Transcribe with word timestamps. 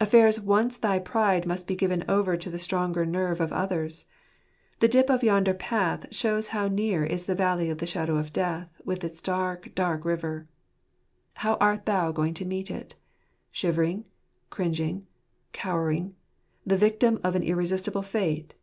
Affairs 0.00 0.40
once 0.40 0.78
thy 0.78 0.98
pride 0.98 1.44
must 1.44 1.66
be 1.66 1.76
given 1.76 2.02
over 2.08 2.38
to 2.38 2.48
the 2.48 2.58
stronger 2.58 3.04
nerve 3.04 3.38
of 3.38 3.52
others. 3.52 4.06
The 4.80 4.88
dip 4.88 5.10
in 5.10 5.18
yonder 5.20 5.52
path 5.52 6.06
shows 6.10 6.48
how 6.56 6.68
near 6.68 7.04
is 7.04 7.26
the 7.26 7.34
valley 7.34 7.68
of 7.68 7.76
the 7.76 7.84
shadow 7.84 8.16
of 8.16 8.32
death, 8.32 8.80
with 8.86 9.04
its 9.04 9.20
dark, 9.20 9.74
dark 9.74 10.06
river. 10.06 10.48
How 11.34 11.56
art 11.60 11.84
thou 11.84 12.12
going 12.12 12.32
to 12.40 12.46
meet 12.46 12.70
it? 12.70 12.94
Shiver 13.50 13.82
ing, 13.82 14.04
cringing, 14.48 15.06
cowering, 15.52 16.16
the 16.64 16.78
victim 16.78 17.20
of 17.22 17.36
an 17.36 17.42
irresistible 17.42 18.00
fate? 18.00 18.54